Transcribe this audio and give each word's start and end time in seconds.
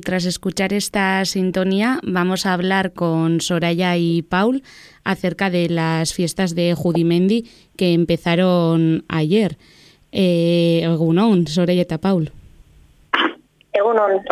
y 0.00 0.02
tras 0.02 0.24
escuchar 0.24 0.72
esta 0.72 1.22
sintonía 1.26 1.98
vamos 2.02 2.46
a 2.46 2.54
hablar 2.54 2.94
con 2.94 3.42
Soraya 3.42 3.98
y 3.98 4.22
Paul 4.22 4.62
acerca 5.04 5.50
de 5.50 5.68
las 5.68 6.14
fiestas 6.14 6.54
de 6.54 6.74
Judimendi 6.74 7.44
que 7.76 7.92
empezaron 7.92 9.04
ayer. 9.10 9.58
Eh, 10.10 10.80
egunon, 10.84 11.46
Soraya 11.46 11.82
y 11.82 11.98
Paul. 11.98 12.32
Egunon. 13.74 14.22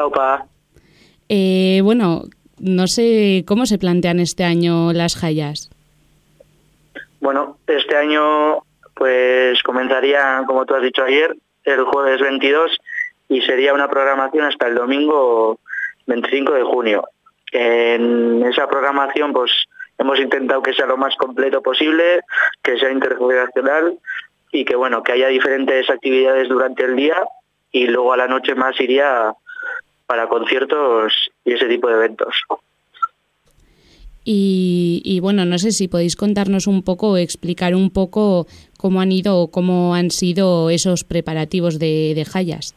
Eh, 1.28 1.82
bueno, 1.84 2.22
no 2.58 2.86
sé 2.86 3.44
cómo 3.46 3.66
se 3.66 3.76
plantean 3.76 4.20
este 4.20 4.44
año 4.44 4.94
las 4.94 5.16
Jayas. 5.16 5.68
Bueno, 7.20 7.58
este 7.66 7.94
año 7.94 8.62
pues 8.94 9.62
comenzaría, 9.62 10.44
como 10.46 10.64
tú 10.64 10.74
has 10.74 10.82
dicho 10.82 11.02
ayer, 11.04 11.36
el 11.64 11.84
jueves 11.84 12.22
22 12.22 12.70
y 13.28 13.42
sería 13.42 13.74
una 13.74 13.88
programación 13.88 14.46
hasta 14.46 14.66
el 14.66 14.74
domingo 14.74 15.58
25 16.08 16.52
de 16.52 16.62
junio. 16.64 17.08
En 17.52 18.42
esa 18.44 18.68
programación 18.68 19.32
pues 19.32 19.52
hemos 19.98 20.18
intentado 20.18 20.62
que 20.62 20.74
sea 20.74 20.86
lo 20.86 20.96
más 20.96 21.14
completo 21.16 21.62
posible, 21.62 22.20
que 22.62 22.78
sea 22.78 22.90
intergeneracional 22.90 23.98
y 24.50 24.64
que 24.64 24.74
bueno, 24.74 25.02
que 25.02 25.12
haya 25.12 25.28
diferentes 25.28 25.88
actividades 25.88 26.48
durante 26.48 26.84
el 26.84 26.96
día 26.96 27.16
y 27.70 27.86
luego 27.86 28.12
a 28.12 28.16
la 28.16 28.26
noche 28.28 28.54
más 28.54 28.80
iría 28.80 29.32
para 30.06 30.28
conciertos 30.28 31.30
y 31.44 31.52
ese 31.52 31.66
tipo 31.66 31.88
de 31.88 31.94
eventos. 31.94 32.34
Y, 34.30 35.20
bueno, 35.22 35.46
no 35.46 35.58
sé 35.58 35.72
si 35.72 35.88
podéis 35.88 36.14
contarnos 36.14 36.66
un 36.66 36.82
poco, 36.82 37.16
explicar 37.16 37.74
un 37.74 37.88
poco 37.88 38.46
cómo 38.76 39.00
han 39.00 39.10
ido, 39.10 39.48
cómo 39.48 39.94
han 39.94 40.10
sido 40.10 40.68
esos 40.68 41.02
preparativos 41.02 41.78
de, 41.78 42.12
de 42.14 42.26
Hayas. 42.34 42.74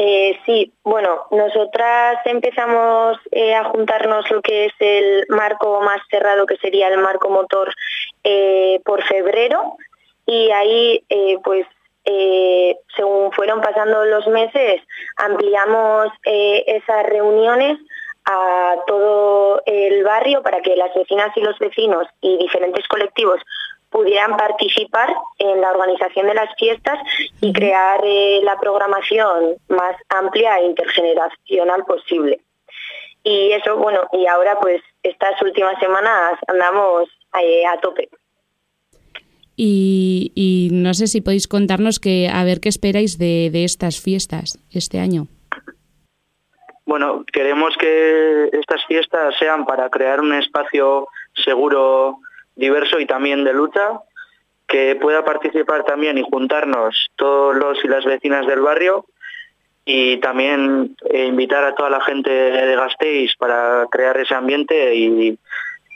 Eh, 0.00 0.38
sí, 0.46 0.72
bueno, 0.84 1.26
nosotras 1.32 2.24
empezamos 2.24 3.18
eh, 3.32 3.52
a 3.52 3.64
juntarnos 3.64 4.30
lo 4.30 4.40
que 4.42 4.66
es 4.66 4.72
el 4.78 5.26
marco 5.28 5.80
más 5.80 6.00
cerrado, 6.08 6.46
que 6.46 6.56
sería 6.58 6.86
el 6.86 6.98
marco 6.98 7.28
motor, 7.30 7.74
eh, 8.22 8.80
por 8.84 9.02
febrero, 9.02 9.76
y 10.24 10.52
ahí, 10.52 11.04
pues, 11.42 11.66
según 12.94 13.32
fueron 13.32 13.60
pasando 13.60 14.04
los 14.04 14.24
meses, 14.28 14.82
ampliamos 15.16 16.12
esas 16.22 17.06
reuniones 17.06 17.78
a 18.24 18.76
todo 18.86 19.62
el 19.66 20.04
barrio 20.04 20.42
para 20.42 20.60
que 20.60 20.76
las 20.76 20.94
vecinas 20.94 21.36
y 21.36 21.40
los 21.40 21.58
vecinos 21.58 22.06
y 22.20 22.36
diferentes 22.38 22.86
colectivos 22.86 23.40
pudieran 23.90 24.36
participar 24.36 25.14
en 25.38 25.60
la 25.60 25.70
organización 25.70 26.26
de 26.26 26.34
las 26.34 26.54
fiestas 26.58 26.98
y 27.40 27.52
crear 27.52 28.00
eh, 28.04 28.40
la 28.42 28.58
programación 28.58 29.56
más 29.68 29.96
amplia 30.08 30.58
e 30.58 30.66
intergeneracional 30.66 31.84
posible. 31.84 32.40
Y 33.24 33.52
eso, 33.52 33.76
bueno, 33.76 34.00
y 34.12 34.26
ahora 34.26 34.58
pues 34.60 34.82
estas 35.02 35.40
últimas 35.42 35.78
semanas 35.80 36.38
andamos 36.46 37.08
eh, 37.42 37.66
a 37.66 37.78
tope. 37.80 38.08
Y, 39.60 40.68
no 40.70 40.94
sé 40.94 41.08
si 41.08 41.20
podéis 41.20 41.48
contarnos 41.48 41.98
que 41.98 42.30
a 42.32 42.44
ver 42.44 42.60
qué 42.60 42.68
esperáis 42.68 43.18
de, 43.18 43.50
de 43.50 43.64
estas 43.64 44.00
fiestas 44.00 44.58
este 44.70 45.00
año. 45.00 45.26
Bueno, 46.86 47.24
queremos 47.32 47.76
que 47.76 48.50
estas 48.52 48.84
fiestas 48.86 49.34
sean 49.38 49.66
para 49.66 49.90
crear 49.90 50.20
un 50.20 50.32
espacio 50.32 51.08
seguro 51.44 52.20
diverso 52.58 53.00
y 53.00 53.06
también 53.06 53.44
de 53.44 53.54
lucha, 53.54 54.00
que 54.66 54.96
pueda 55.00 55.24
participar 55.24 55.84
también 55.84 56.18
y 56.18 56.22
juntarnos 56.22 57.08
todos 57.16 57.56
los 57.56 57.82
y 57.82 57.88
las 57.88 58.04
vecinas 58.04 58.46
del 58.46 58.60
barrio 58.60 59.06
y 59.86 60.18
también 60.18 60.94
eh, 61.08 61.24
invitar 61.26 61.64
a 61.64 61.74
toda 61.74 61.88
la 61.88 62.00
gente 62.02 62.30
de 62.30 62.76
Gasteiz 62.76 63.32
para 63.38 63.86
crear 63.90 64.18
ese 64.18 64.34
ambiente 64.34 64.94
y, 64.94 65.38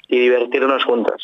divertirnos 0.09 0.85
juntas. 0.85 1.23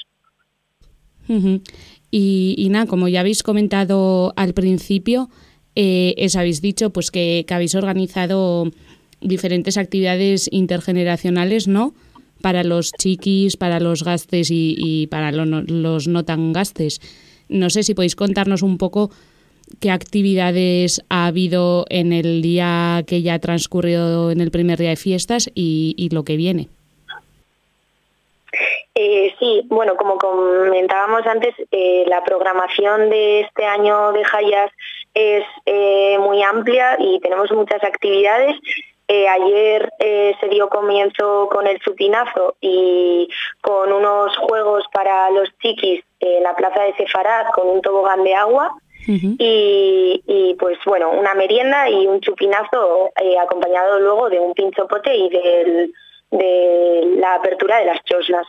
y, 2.10 2.68
nada, 2.70 2.86
como 2.86 3.08
ya 3.08 3.20
habéis 3.20 3.42
comentado 3.42 4.32
al 4.36 4.54
principio, 4.54 5.28
eh, 5.74 6.26
habéis 6.36 6.62
dicho 6.62 6.90
pues 6.90 7.10
que 7.10 7.44
habéis 7.50 7.74
organizado 7.74 8.64
diferentes 9.20 9.76
actividades 9.76 10.48
intergeneracionales, 10.50 11.68
¿no? 11.68 11.92
Para 12.42 12.64
los 12.64 12.92
chiquis, 12.92 13.56
para 13.56 13.80
los 13.80 14.04
gastes 14.04 14.48
y, 14.50 15.06
para 15.08 15.32
los 15.32 16.08
no 16.08 16.24
tan 16.24 16.52
gastes. 16.52 17.00
No 17.48 17.70
sé 17.70 17.82
si 17.82 17.94
podéis 17.94 18.16
contarnos 18.16 18.62
un 18.62 18.78
poco 18.78 19.10
qué 19.80 19.90
actividades 19.90 21.02
ha 21.08 21.26
habido 21.26 21.84
en 21.88 22.12
el 22.12 22.42
día 22.42 23.02
que 23.06 23.22
ya 23.22 23.34
ha 23.34 23.38
transcurrido 23.38 24.30
en 24.30 24.40
el 24.40 24.50
primer 24.50 24.78
día 24.78 24.90
de 24.90 24.96
fiestas 24.96 25.50
y, 25.54 26.08
lo 26.12 26.24
que 26.24 26.36
viene. 26.36 26.68
Eh, 28.94 29.32
sí, 29.38 29.62
bueno, 29.66 29.96
como 29.96 30.18
comentábamos 30.18 31.24
antes, 31.26 31.54
eh, 31.70 32.04
la 32.08 32.24
programación 32.24 33.10
de 33.10 33.42
este 33.42 33.64
año 33.64 34.12
de 34.12 34.22
Hayas 34.32 34.72
es 35.14 35.44
eh, 35.66 36.18
muy 36.18 36.42
amplia 36.42 36.96
y 36.98 37.20
tenemos 37.20 37.50
muchas 37.52 37.82
actividades 37.84 38.56
eh, 39.10 39.26
ayer 39.26 39.90
eh, 39.98 40.36
se 40.38 40.48
dio 40.48 40.68
comienzo 40.68 41.48
con 41.50 41.66
el 41.66 41.80
chupinazo 41.80 42.56
y 42.60 43.26
con 43.62 43.90
unos 43.90 44.36
juegos 44.36 44.84
para 44.92 45.30
los 45.30 45.48
chiquis 45.62 46.04
en 46.20 46.42
la 46.42 46.54
plaza 46.54 46.82
de 46.82 46.94
Sefarad 46.94 47.46
con 47.54 47.68
un 47.68 47.80
tobogán 47.80 48.22
de 48.22 48.34
agua. 48.34 48.74
y, 49.06 50.54
pues 50.58 50.76
bueno, 50.84 51.10
una 51.10 51.32
merienda 51.32 51.88
y 51.88 52.06
un 52.06 52.20
chupinazo 52.20 53.10
eh, 53.18 53.38
acompañado 53.38 53.98
luego 53.98 54.28
de 54.28 54.38
un 54.38 54.52
pinchopote 54.52 55.16
y 55.16 55.30
de 55.30 55.90
la 57.16 57.36
apertura 57.36 57.78
de 57.78 57.86
las 57.86 58.04
choslas. 58.04 58.46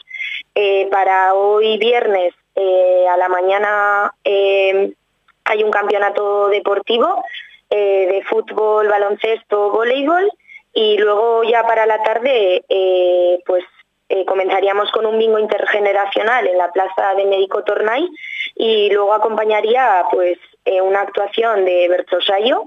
para 0.91 1.33
hoy 1.35 1.77
viernes 1.77 2.33
a 2.57 3.15
la 3.15 3.29
mañana 3.29 4.13
hay 4.25 5.63
un 5.63 5.71
campeonato 5.71 6.49
deportivo 6.49 7.23
de 7.69 8.21
fútbol, 8.27 8.89
baloncesto, 8.89 9.71
voleibol 9.71 10.29
y 10.73 10.97
luego 10.97 11.43
ya 11.43 11.65
para 11.65 11.85
la 11.85 12.01
tarde 12.03 12.63
eh, 12.69 13.39
pues 13.45 13.63
eh, 14.09 14.25
comenzaríamos 14.25 14.91
con 14.91 15.05
un 15.05 15.17
bingo 15.17 15.39
intergeneracional 15.39 16.47
en 16.47 16.57
la 16.57 16.71
plaza 16.71 17.13
de 17.15 17.25
Médico 17.25 17.63
Tornay 17.63 18.07
y 18.55 18.89
luego 18.91 19.13
acompañaría 19.13 20.05
pues 20.11 20.37
eh, 20.65 20.81
una 20.81 21.01
actuación 21.01 21.65
de 21.65 21.87
Bertosayo 21.89 22.63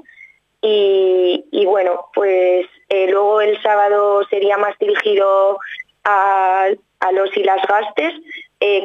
y, 0.61 1.45
y 1.51 1.67
bueno 1.67 2.07
pues 2.15 2.67
luego 2.91 3.41
el 3.41 3.61
sábado 3.63 4.25
sería 4.31 4.57
más 4.59 4.79
dirigido 4.79 5.59
a, 6.05 6.69
a 7.01 7.13
los 7.13 7.37
y 7.37 7.43
las 7.43 7.63
gastes 7.67 8.15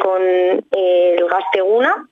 con 0.02 0.22
el 0.24 1.28
gaste 1.30 1.62
una 1.62 2.08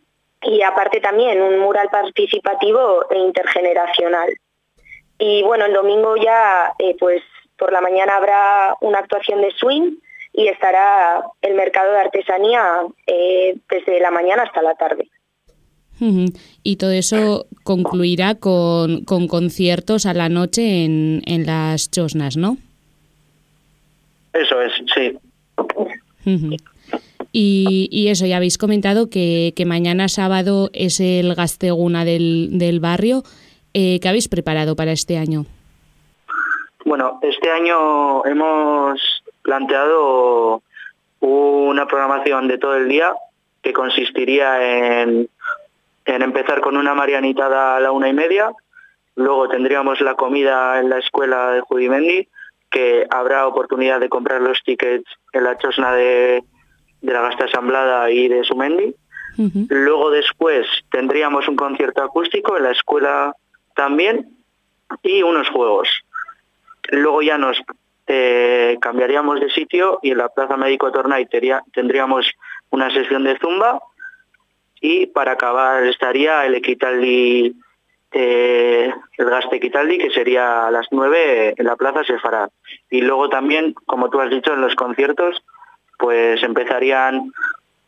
y 0.46 0.62
aparte 0.62 1.00
también 1.02 1.42
un 1.42 1.60
mural 1.60 1.90
participativo 1.90 3.10
e 3.10 3.18
intergeneracional. 3.18 4.30
Y 5.20 5.44
bueno, 5.44 5.66
el 5.66 5.74
domingo 5.74 6.16
ya, 6.18 6.74
eh, 6.80 6.96
pues 7.00 7.22
por 7.58 7.72
la 7.72 7.82
mañana 7.82 8.18
habrá 8.18 8.76
una 8.82 9.00
actuación 9.00 9.42
de 9.42 9.52
swing 9.52 9.98
y 10.34 10.48
estará 10.48 11.24
el 11.42 11.56
mercado 11.56 11.92
de 11.92 12.00
artesanía 12.00 12.82
eh, 13.08 13.56
desde 13.70 14.00
la 14.02 14.12
mañana 14.12 14.44
hasta 14.44 14.62
la 14.62 14.76
tarde. 14.76 15.10
Y 16.64 16.76
todo 16.76 16.92
eso 16.92 17.48
concluirá 17.64 18.36
con, 18.36 19.06
con 19.06 19.28
conciertos 19.30 20.06
a 20.06 20.14
la 20.14 20.28
noche 20.28 20.84
en, 20.84 21.22
en, 21.26 21.46
las 21.46 21.90
chosnas, 21.90 22.36
¿no? 22.36 22.58
Eso 24.34 24.62
es, 24.62 24.74
sí. 24.94 25.18
y, 27.32 27.88
y, 27.90 28.08
eso, 28.10 28.26
ya 28.26 28.38
habéis 28.38 28.58
comentado 28.58 29.10
que, 29.10 29.54
que 29.56 29.66
mañana 29.66 30.10
sábado 30.10 30.70
es 30.74 31.00
el 31.00 31.34
gasteguna 31.34 32.04
del, 32.04 32.50
del 32.52 32.82
barrio. 32.82 33.24
Eh, 33.78 34.00
¿Qué 34.00 34.08
habéis 34.08 34.30
preparado 34.30 34.78
para 34.78 34.94
este 34.94 35.18
año? 35.18 35.46
Bueno, 36.86 37.20
este 37.22 37.52
año 37.52 38.26
hemos 38.26 39.02
planteado 39.42 40.62
una 41.20 41.86
programación 41.86 42.48
de 42.48 42.58
todo 42.58 42.78
el 42.78 42.88
día 42.88 43.14
que 43.62 43.74
consistiría 43.74 45.02
en, 45.02 45.28
empezar 46.06 46.62
con 46.62 46.78
una 46.78 46.94
marianitada 46.94 47.76
a 47.76 47.82
la 47.82 47.92
una 47.92 48.08
y 48.08 48.14
media, 48.14 48.50
luego 49.18 49.50
tendríamos 49.50 50.00
la 50.00 50.16
comida 50.16 50.80
en 50.80 50.90
la 50.90 51.00
escuela 51.00 51.52
de 51.52 51.60
Judimendi, 51.60 52.30
que 52.72 53.06
habrá 53.10 53.46
oportunidad 53.46 54.00
de 54.00 54.08
comprar 54.08 54.40
los 54.40 54.64
tickets 54.64 55.10
en 55.34 55.44
la 55.44 55.58
chosna 55.58 55.92
de, 55.92 56.46
la 57.02 57.24
Gasta 57.24 57.44
Asamblada 57.44 58.10
y 58.10 58.30
de 58.30 58.42
Sumendi. 58.46 58.96
Luego 59.68 60.12
después 60.12 60.66
tendríamos 60.90 61.50
un 61.50 61.58
concierto 61.58 62.02
acústico 62.02 62.56
en 62.56 62.64
la 62.64 62.72
escuela 62.72 63.36
también 63.76 64.38
y 65.04 65.24
unos 65.24 65.50
juegos. 65.50 65.90
Luego 66.90 67.22
ya 67.22 67.38
nos 67.38 67.62
eh, 68.08 68.78
cambiaríamos 68.82 69.40
de 69.40 69.50
sitio 69.50 70.00
y 70.02 70.12
en 70.12 70.20
la 70.20 70.30
Plaza 70.30 70.58
Médico 70.58 70.92
Tornay 70.92 71.28
tendríamos 71.74 72.32
una 72.70 72.92
sesión 72.92 73.24
de 73.24 73.38
zumba 73.40 73.80
y 74.82 75.08
para 75.08 75.34
acabar 75.34 75.84
estaría 75.84 76.46
el 76.46 76.56
Equitali 76.56 77.56
eh, 78.18 78.94
el 79.18 79.30
Gaste 79.30 79.60
Quitaldi, 79.60 79.98
que 79.98 80.10
sería 80.12 80.68
a 80.68 80.72
las 80.72 80.88
9 80.90 81.56
en 81.58 81.66
la 81.66 81.76
Plaza 81.76 82.06
Sefarad. 82.06 82.50
Y 82.90 83.02
luego 83.02 83.28
también, 83.28 83.74
como 83.86 84.10
tú 84.10 84.22
has 84.22 84.30
dicho, 84.30 84.54
en 84.54 84.62
los 84.62 84.74
conciertos, 84.76 85.44
pues 86.00 86.42
empezarían 86.42 87.34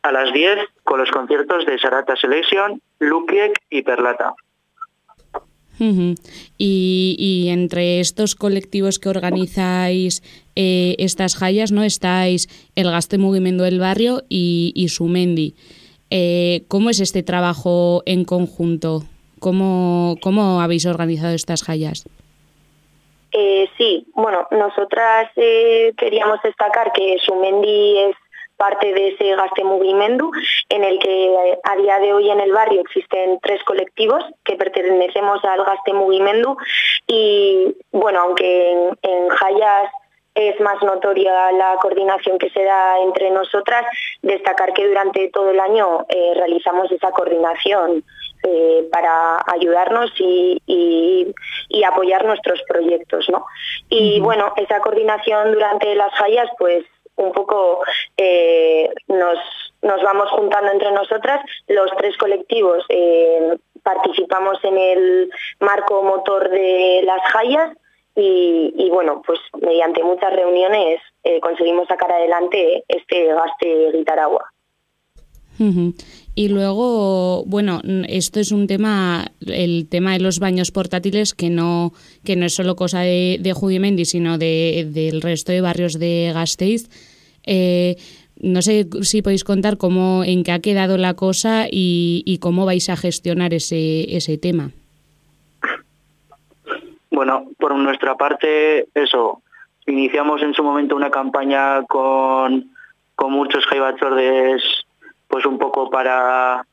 a 0.01 0.11
las 0.11 0.33
10 0.33 0.59
con 0.83 0.99
los 0.99 1.11
conciertos 1.11 1.65
de 1.65 1.79
Sarata 1.79 2.17
Selection, 2.17 2.81
Lukiek 2.99 3.57
y 3.69 3.83
Perlata. 3.83 4.33
Y, 5.79 7.47
entre 7.49 7.99
estos 7.99 8.35
colectivos 8.35 8.99
que 8.99 9.09
organizáis 9.09 10.23
eh, 10.55 10.95
estas 10.99 11.35
jallas, 11.35 11.71
¿no? 11.71 11.83
Estáis 11.83 12.47
el 12.75 12.89
Gaste 12.89 13.17
Movimiento 13.17 13.63
del 13.63 13.79
Barrio 13.79 14.23
y, 14.29 14.87
Sumendi. 14.89 15.55
Eh, 16.09 16.63
¿Cómo 16.67 16.89
es 16.89 16.99
este 16.99 17.23
trabajo 17.23 18.03
en 18.05 18.25
conjunto? 18.25 19.03
¿Cómo, 19.39 20.15
cómo 20.21 20.61
habéis 20.61 20.85
organizado 20.85 21.33
estas 21.35 21.63
jallas? 21.63 22.05
Eh, 23.31 23.69
sí, 23.77 24.07
bueno, 24.13 24.47
nosotras 24.51 25.29
eh, 25.35 25.93
queríamos 25.97 26.41
destacar 26.41 26.91
que 26.93 27.17
Sumendi 27.19 27.97
es 27.99 28.15
parte 28.55 28.93
de 28.93 29.09
ese 29.09 29.35
Gaste 29.35 29.63
Movimiento, 29.63 30.31
en 30.77 30.83
el 30.83 30.99
que 30.99 31.57
a 31.63 31.75
día 31.75 31.99
de 31.99 32.13
hoy 32.13 32.29
en 32.29 32.39
el 32.39 32.51
barrio 32.51 32.81
existen 32.81 33.39
tres 33.41 33.63
colectivos 33.63 34.23
que 34.45 34.55
pertenecemos 34.55 35.43
al 35.43 35.63
Gaste 35.63 35.93
Movimiento 35.93 36.57
y 37.07 37.75
bueno, 37.91 38.21
aunque 38.21 38.71
en, 38.71 38.97
en 39.01 39.27
Hayas 39.41 39.91
es 40.37 40.59
más 40.59 40.81
notoria 40.83 41.51
la 41.51 41.77
coordinación 41.81 42.37
que 42.37 42.51
se 42.51 42.63
da 42.63 42.99
entre 42.99 43.31
nosotras, 43.31 43.85
destacar 44.21 44.71
que 44.73 44.87
durante 44.87 45.29
todo 45.29 45.49
el 45.49 45.59
año 45.59 46.05
eh, 46.09 46.33
realizamos 46.35 46.91
esa 46.91 47.09
coordinación 47.11 48.03
eh, 48.43 48.87
para 48.91 49.43
ayudarnos 49.47 50.11
y, 50.19 50.61
apoyar 51.87 52.25
nuestros 52.25 52.61
proyectos. 52.67 53.27
¿no? 53.29 53.45
Y 53.89 54.19
bueno, 54.19 54.53
esa 54.57 54.81
coordinación 54.81 55.53
durante 55.53 55.95
las 55.95 56.15
fallas, 56.17 56.49
pues 56.59 56.83
un 57.17 57.31
poco 57.33 57.83
eh, 58.15 58.89
nos, 59.07 59.37
nos, 59.81 60.01
vamos 60.01 60.29
juntando 60.31 60.71
entre 60.71 60.91
nosotras. 60.91 61.45
Los 61.67 61.91
tres 61.97 62.17
colectivos 62.17 62.85
participamos 63.83 64.57
en 64.63 64.77
el 64.77 65.29
marco 65.59 66.03
motor 66.03 66.49
de 66.49 67.01
las 67.03 67.21
Hayas 67.35 67.75
y, 68.19 68.89
bueno, 68.89 69.21
pues 69.25 69.39
mediante 69.61 70.03
muchas 70.03 70.33
reuniones 70.33 70.99
eh, 71.23 71.39
conseguimos 71.39 71.87
sacar 71.87 72.11
adelante 72.11 72.83
este 72.87 73.27
gaste 73.27 73.91
Guitaragua. 73.91 74.51
Y 76.37 76.49
luego, 76.49 77.45
bueno, 77.47 77.81
esto 78.07 78.39
es 78.39 78.51
un 78.51 78.67
tema, 78.67 79.31
el 79.47 79.87
tema 79.89 80.13
de 80.13 80.19
los 80.19 80.37
baños 80.37 80.69
portátiles, 80.69 81.33
que 81.33 81.49
no, 81.49 81.93
que 82.23 82.35
no 82.35 82.45
es 82.45 82.53
solo 82.53 82.75
cosa 82.75 82.99
de, 82.99 83.39
de 83.41 83.53
Judimendi, 83.53 84.05
sino 84.05 84.37
de, 84.37 84.87
del 84.93 85.23
resto 85.23 85.51
de 85.51 85.61
barrios 85.61 85.97
de 85.97 86.29
Gasteiz. 86.35 86.89
Eh, 87.43 87.95
no 88.39 88.61
sé 88.61 88.87
si 89.01 89.23
podéis 89.23 89.43
contar 89.43 89.77
cómo, 89.77 90.23
en 90.23 90.43
qué 90.43 90.51
ha 90.51 90.59
quedado 90.59 90.99
la 90.99 91.15
cosa 91.15 91.65
y, 91.71 92.21
y 92.23 92.37
cómo 92.37 92.67
vais 92.67 92.87
a 92.91 92.97
gestionar 92.97 93.55
ese, 93.55 94.15
ese 94.15 94.37
tema. 94.37 94.69
Bueno, 97.09 97.47
por 97.57 97.75
nuestra 97.75 98.13
parte, 98.13 98.85
eso, 98.93 99.41
iniciamos 99.87 100.43
en 100.43 100.53
su 100.53 100.61
momento 100.61 100.95
una 100.95 101.09
campaña 101.09 101.81
con, 101.87 102.69
con 103.15 103.31
muchos 103.31 103.65
jaibachordes, 103.65 104.61
pues 105.27 105.45
un 105.45 105.57
poco 105.57 105.89
para, 105.89 106.65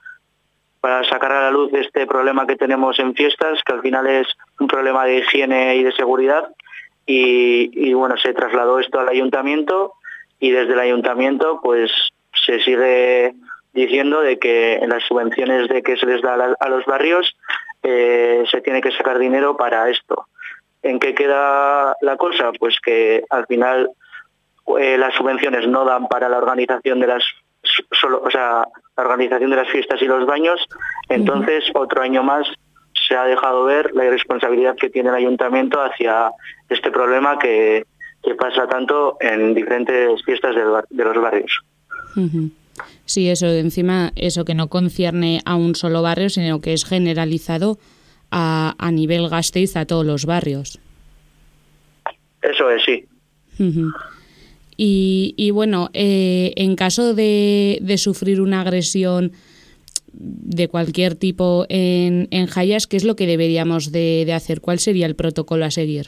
para 0.80 1.04
sacar 1.04 1.32
a 1.32 1.42
la 1.42 1.50
luz 1.50 1.72
este 1.72 2.06
problema 2.06 2.46
que 2.46 2.56
tenemos 2.56 2.98
en 2.98 3.14
fiestas, 3.14 3.62
que 3.64 3.72
al 3.72 3.82
final 3.82 4.06
es 4.06 4.28
un 4.60 4.66
problema 4.66 5.04
de 5.04 5.18
higiene 5.18 5.76
y 5.76 5.82
de 5.82 5.92
seguridad. 5.92 6.48
Y, 7.06 7.70
y 7.88 7.92
bueno, 7.92 8.16
se 8.16 8.32
trasladó 8.32 8.78
esto 8.78 9.00
al 9.00 9.08
ayuntamiento 9.08 9.94
y 10.40 10.50
desde 10.50 10.72
el 10.72 10.80
ayuntamiento 10.80 11.60
pues 11.62 11.90
se 12.32 12.60
sigue 12.60 13.34
diciendo 13.72 14.20
de 14.20 14.38
que 14.38 14.74
en 14.74 14.90
las 14.90 15.02
subvenciones 15.04 15.68
de 15.68 15.82
que 15.82 15.96
se 15.96 16.06
les 16.06 16.22
da 16.22 16.34
a 16.58 16.68
los 16.68 16.84
barrios 16.86 17.36
eh, 17.82 18.44
se 18.50 18.60
tiene 18.60 18.80
que 18.80 18.92
sacar 18.92 19.18
dinero 19.18 19.56
para 19.56 19.90
esto. 19.90 20.26
¿En 20.82 20.98
qué 20.98 21.14
queda 21.14 21.96
la 22.00 22.16
cosa? 22.16 22.52
Pues 22.58 22.78
que 22.80 23.24
al 23.30 23.46
final 23.46 23.90
eh, 24.78 24.96
las 24.96 25.14
subvenciones 25.14 25.66
no 25.66 25.84
dan 25.84 26.08
para 26.08 26.28
la 26.28 26.38
organización 26.38 27.00
de 27.00 27.08
las 27.08 27.24
solo, 27.92 28.22
o 28.24 28.30
sea, 28.30 28.66
la 28.96 29.02
organización 29.02 29.50
de 29.50 29.56
las 29.56 29.68
fiestas 29.68 30.00
y 30.02 30.06
los 30.06 30.26
baños. 30.26 30.60
Entonces, 31.08 31.64
otro 31.74 32.02
año 32.02 32.22
más 32.22 32.46
se 33.06 33.16
ha 33.16 33.24
dejado 33.24 33.64
ver 33.64 33.92
la 33.94 34.04
irresponsabilidad 34.04 34.76
que 34.76 34.90
tiene 34.90 35.10
el 35.10 35.16
ayuntamiento 35.16 35.80
hacia 35.80 36.30
este 36.68 36.90
problema 36.90 37.38
que, 37.38 37.86
pasa 38.38 38.66
tanto 38.66 39.18
en 39.20 39.54
diferentes 39.54 40.22
fiestas 40.24 40.54
de, 40.54 41.04
los 41.04 41.20
barrios. 41.20 41.60
Sí, 43.04 43.28
eso, 43.28 43.46
encima, 43.46 44.12
eso 44.16 44.46
que 44.46 44.54
no 44.54 44.68
concierne 44.68 45.40
a 45.44 45.56
un 45.56 45.74
solo 45.74 46.00
barrio, 46.00 46.30
sino 46.30 46.60
que 46.60 46.72
es 46.72 46.86
generalizado 46.86 47.78
a, 48.30 48.74
a 48.78 48.90
nivel 48.90 49.28
Gasteiz 49.28 49.76
a 49.76 49.84
todos 49.84 50.06
los 50.06 50.24
barrios. 50.24 50.80
Eso 52.40 52.70
es, 52.70 52.82
sí. 52.84 53.06
Y, 54.76 55.34
y, 55.36 55.50
bueno, 55.50 55.88
eh, 55.92 56.52
en 56.56 56.76
caso 56.76 57.14
de, 57.14 57.80
sufrir 57.96 58.40
una 58.40 58.62
agresión 58.62 59.32
de 60.12 60.68
cualquier 60.68 61.16
tipo 61.16 61.66
en, 61.68 62.28
en 62.30 62.48
Hayas, 62.54 62.86
¿qué 62.86 62.96
es 62.96 63.04
lo 63.04 63.16
que 63.16 63.26
deberíamos 63.26 63.92
de, 63.92 64.30
hacer? 64.34 64.60
¿Cuál 64.60 64.78
sería 64.78 65.06
el 65.06 65.16
protocolo 65.16 65.64
a 65.64 65.70
seguir? 65.70 66.06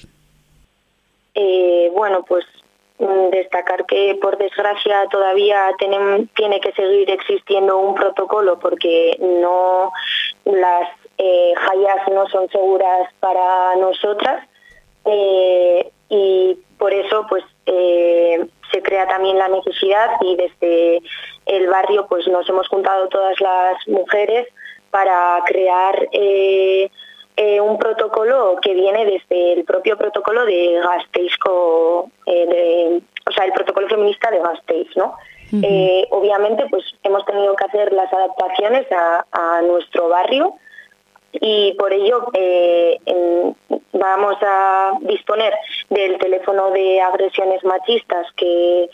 Eh, 1.34 1.90
bueno, 1.94 2.24
pues 2.26 2.44
mm, 2.98 3.30
destacar 3.30 3.84
que 3.86 4.18
por 4.20 4.38
desgracia 4.38 5.06
todavía 5.10 5.70
tiene 5.78 6.60
que 6.60 6.72
seguir 6.72 7.10
existiendo 7.10 7.78
un 7.78 7.94
protocolo 7.94 8.58
porque 8.58 9.18
no 9.20 9.92
las 10.44 10.88
eh, 11.18 11.54
no 12.12 12.28
son 12.28 12.48
seguras 12.50 13.08
para 13.20 13.76
nosotras 13.76 14.46
eh, 15.04 15.90
y 16.08 16.58
por 16.78 16.92
eso 16.92 17.26
pues 17.28 17.44
eh, 17.66 18.46
se 18.72 18.82
crea 18.82 19.06
también 19.06 19.38
la 19.38 19.48
necesidad 19.48 20.10
y 20.20 20.36
desde 20.36 21.02
el 21.46 21.68
barrio 21.68 22.06
pues 22.08 22.26
nos 22.28 22.48
hemos 22.48 22.68
juntado 22.68 23.08
todas 23.08 23.40
las 23.40 23.76
mujeres 23.88 24.48
para 24.90 25.40
crear 25.46 26.08
eh, 26.12 26.90
un 27.60 27.78
protocolo 27.78 28.56
que 28.62 28.72
viene 28.72 29.04
desde 29.04 29.52
el 29.52 29.64
propio 29.64 29.98
protocolo 29.98 30.44
de 30.46 30.80
Gasteizco, 30.82 32.08
o 32.26 33.30
sea, 33.34 33.44
el 33.44 33.52
protocolo 33.52 33.88
feminista 33.88 34.30
de 34.30 34.38
Gasteiz, 34.38 34.88
¿no? 34.96 35.16
obviamente, 36.10 36.64
pues 36.70 36.84
hemos 37.02 37.24
tenido 37.26 37.54
que 37.54 37.64
hacer 37.64 37.92
las 37.92 38.12
adaptaciones 38.12 38.86
a 38.90 39.60
nuestro 39.62 40.08
barrio 40.08 40.54
y 41.40 41.74
por 41.74 41.92
ello 41.92 42.28
eh, 42.34 42.98
vamos 43.92 44.36
a 44.42 44.92
disponer 45.00 45.52
del 45.90 46.18
teléfono 46.18 46.70
de 46.70 47.00
agresiones 47.00 47.62
machistas 47.64 48.26
que, 48.36 48.88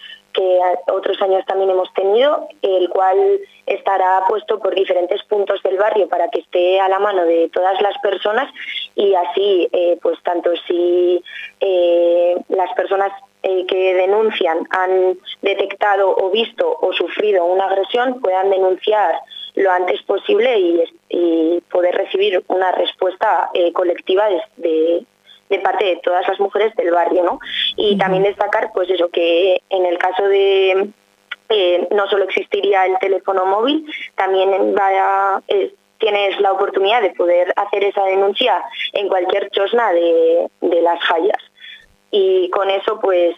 otros 0.91 1.21
años 1.21 1.45
también 1.45 1.69
hemos 1.69 1.93
tenido, 1.93 2.49
el 2.63 2.89
cual 2.89 3.39
estará 3.67 4.23
puesto 4.27 4.59
por 4.61 4.75
diferentes 4.75 5.23
puntos 5.25 5.63
del 5.63 5.77
barrio 5.77 6.09
para 6.09 6.29
que 6.29 6.41
esté 6.41 6.81
a 6.81 6.89
la 6.89 6.99
mano 6.99 7.27
de 7.27 7.51
todas 7.53 7.79
las 7.83 7.99
personas 7.99 8.51
y 8.95 9.15
así, 9.15 9.69
eh, 9.73 9.99
pues 10.01 10.19
tanto 10.23 10.51
si 10.67 11.23
eh, 11.61 12.37
las 12.49 12.73
personas 12.73 13.13
que 13.43 13.95
denuncian 13.95 14.67
han 14.71 15.19
detectado 15.43 16.17
o 16.17 16.31
visto 16.31 16.79
o 16.81 16.93
sufrido 16.93 17.45
una 17.45 17.67
agresión 17.67 18.21
puedan 18.21 18.51
denunciar 18.51 19.21
lo 19.55 19.71
antes 19.71 20.03
posible 20.03 20.59
y, 20.59 21.61
poder 21.71 21.95
recibir 21.95 22.43
una 22.49 22.71
respuesta 22.73 23.51
eh, 23.55 23.73
colectiva 23.73 24.29
de, 24.57 25.05
parte 25.61 25.85
de 25.85 25.97
todas 26.03 26.27
las 26.27 26.39
mujeres 26.41 26.75
del 26.77 26.91
barrio, 26.91 27.25
¿no? 27.25 27.39
Y 27.77 27.97
también 27.99 28.23
destacar, 28.23 28.71
pues 28.73 28.91
eso, 28.91 29.09
que 29.11 29.61
en 29.71 29.87
el 29.87 29.99
caso 29.99 30.25
de 30.25 30.91
eh, 31.49 31.89
no 31.91 32.09
solo 32.09 32.25
existiría 32.25 32.87
el 32.87 32.99
teléfono 32.99 33.45
móvil, 33.45 33.85
también 34.15 34.75
vaya, 34.75 35.43
eh, 35.49 35.75
tienes 35.99 36.41
la 36.41 36.53
oportunidad 36.53 37.03
de 37.03 37.11
poder 37.11 37.53
hacer 37.57 37.85
esa 37.85 38.05
denuncia 38.05 38.63
en 38.93 39.09
cualquier 39.09 39.51
chosna 39.51 39.93
de, 39.93 40.49
de 40.61 40.83
las 40.83 41.05
fallas. 41.07 41.39
Y 42.11 42.51
con 42.51 42.69
eso, 42.71 42.99
pues, 43.01 43.37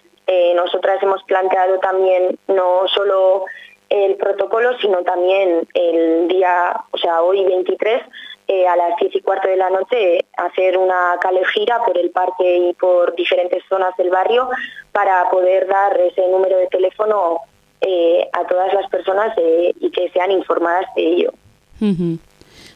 nosotras 0.56 1.02
hemos 1.02 1.22
planteado 1.24 1.78
también 1.80 2.38
no 2.48 2.88
solo 2.88 3.44
el 3.88 4.16
protocolo, 4.16 4.76
sino 4.78 5.02
también 5.02 5.66
el 5.74 6.28
día, 6.28 6.74
o 6.90 6.98
sea, 6.98 7.22
hoy 7.22 7.44
23, 7.44 8.02
eh, 8.46 8.66
a 8.66 8.76
las 8.76 8.98
10 9.00 9.14
y 9.14 9.20
cuarto 9.22 9.48
de 9.48 9.56
la 9.56 9.70
noche, 9.70 10.24
hacer 10.36 10.76
una 10.76 11.16
calejira 11.20 11.82
por 11.84 11.96
el 11.96 12.10
parque 12.10 12.68
y 12.70 12.74
por 12.74 13.14
diferentes 13.16 13.62
zonas 13.68 13.96
del 13.96 14.10
barrio 14.10 14.50
para 14.92 15.30
poder 15.30 15.66
dar 15.66 15.98
ese 15.98 16.28
número 16.28 16.58
de 16.58 16.66
teléfono 16.66 17.38
eh, 17.80 18.28
a 18.32 18.46
todas 18.46 18.74
las 18.74 18.90
personas 18.90 19.36
eh, 19.38 19.72
y 19.80 19.90
que 19.90 20.10
sean 20.10 20.30
informadas 20.30 20.84
de 20.94 21.06
ello. 21.06 21.32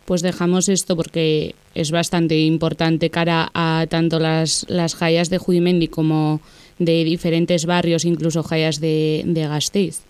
Pues 0.07 0.23
dejamos 0.23 0.71
esto 0.71 0.97
porque 0.97 1.55
es 1.75 1.91
bastante 1.91 2.39
importante 2.39 3.11
cara 3.11 3.51
a 3.53 3.85
tanto 3.91 4.19
las, 4.19 4.65
las 4.69 4.95
jayas 4.95 5.29
de 5.29 5.37
Juimendi 5.37 5.89
como 5.89 6.41
de 6.79 7.05
diferentes 7.05 7.67
barrios, 7.67 8.07
incluso 8.07 8.43
jayas 8.43 8.81
de, 8.81 9.23
de 9.27 9.47
Gasteiz. 9.47 10.01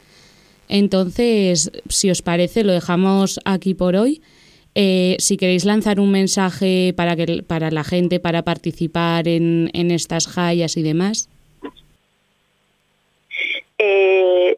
Entonces, 0.69 1.73
si 1.89 2.11
os 2.11 2.23
parece, 2.23 2.63
lo 2.63 2.73
dejamos 2.73 3.41
aquí 3.45 3.75
por 3.75 3.97
hoy. 3.97 4.23
Eh, 4.81 5.17
si 5.19 5.37
queréis 5.37 5.65
lanzar 5.65 5.99
un 5.99 6.13
mensaje 6.13 6.95
para, 6.97 7.17
que, 7.17 7.43
para 7.43 7.73
la 7.73 7.83
gente, 7.83 8.21
para 8.21 8.43
participar 8.43 9.27
en, 9.27 9.71
en 9.75 9.91
estas 9.91 10.29
jayas 10.29 10.77
y 10.77 10.85
demás. 10.85 11.29
Eh, 13.77 14.57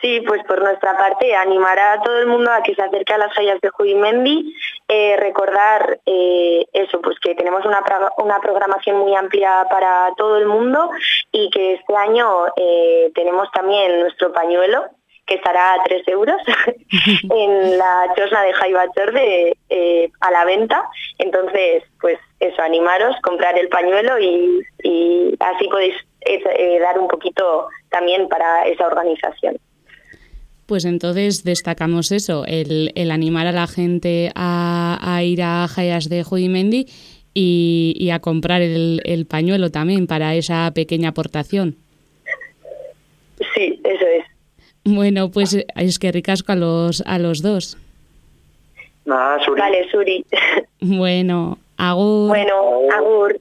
sí, 0.00 0.22
pues 0.26 0.42
por 0.44 0.62
nuestra 0.62 0.96
parte, 0.96 1.34
animar 1.34 1.78
a 1.78 2.00
todo 2.00 2.20
el 2.20 2.26
mundo 2.26 2.50
a 2.50 2.62
que 2.62 2.74
se 2.74 2.80
acerque 2.80 3.12
a 3.12 3.18
las 3.18 3.34
jayas 3.34 3.60
de 3.60 3.68
Judimendi, 3.68 4.56
eh, 4.88 5.18
recordar 5.18 6.00
eh, 6.06 6.64
eso, 6.72 7.02
pues 7.02 7.20
que 7.20 7.34
tenemos 7.34 7.62
una, 7.66 7.82
una, 8.16 8.40
programación 8.40 8.96
muy 8.96 9.14
amplia 9.14 9.66
para 9.68 10.08
todo 10.16 10.38
el 10.38 10.46
mundo 10.46 10.88
y 11.32 11.50
que 11.50 11.74
este 11.74 11.94
año 11.94 12.46
tenemos 13.14 13.50
también 13.52 14.00
nuestro 14.00 14.32
pañuelo, 14.32 14.86
que 15.30 15.36
estará 15.36 15.74
a 15.74 15.82
3 15.84 16.08
euros 16.08 16.36
en 17.30 17.78
la 17.78 18.12
chosna 18.16 18.42
de 18.42 18.52
Jaibachor 18.52 19.12
de, 19.12 19.56
eh, 19.68 20.10
a 20.20 20.30
la 20.32 20.44
venta. 20.44 20.82
Entonces, 21.18 21.84
pues 22.00 22.18
eso, 22.40 22.60
animaros, 22.60 23.14
comprar 23.22 23.56
el 23.56 23.68
pañuelo 23.68 24.18
y, 24.18 24.60
y 24.82 25.34
así 25.38 25.68
podéis 25.68 25.94
eh, 26.22 26.78
dar 26.80 26.98
un 26.98 27.06
poquito 27.06 27.68
también 27.90 28.28
para 28.28 28.66
esa 28.66 28.88
organización. 28.88 29.56
Pues 30.66 30.84
entonces 30.84 31.44
destacamos 31.44 32.10
eso, 32.10 32.44
el, 32.46 32.92
el 32.96 33.10
animar 33.12 33.46
a 33.46 33.52
la 33.52 33.68
gente 33.68 34.32
a, 34.34 34.98
a 35.00 35.22
ir 35.22 35.42
a 35.42 35.68
Jayas 35.68 36.08
de 36.08 36.24
Judimendi 36.24 36.86
y, 37.34 37.94
y, 37.96 38.10
a 38.10 38.18
comprar 38.18 38.62
el, 38.62 39.00
el 39.04 39.26
pañuelo 39.26 39.70
también 39.70 40.08
para 40.08 40.34
esa 40.34 40.72
pequeña 40.74 41.10
aportación. 41.10 41.76
Sí, 43.54 43.80
eso 43.84 44.06
es. 44.06 44.29
Bueno, 44.84 45.30
pues 45.30 45.56
es 45.76 45.98
que 45.98 46.12
ricasco 46.12 46.52
a 46.52 46.56
los, 46.56 47.02
a 47.06 47.18
los 47.18 47.42
dos. 47.42 47.76
Nada, 49.04 49.42
Suri. 49.44 49.60
Vale, 49.60 49.90
Suri. 49.90 50.24
Bueno, 50.80 51.58
agur. 51.76 52.28
Bueno, 52.28 52.54
agur. 52.96 53.40